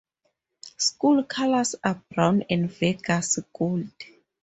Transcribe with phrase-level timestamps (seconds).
[0.79, 3.91] School colors are brown and Vegas gold.